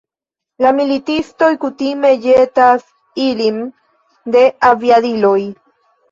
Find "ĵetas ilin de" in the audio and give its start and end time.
2.23-4.41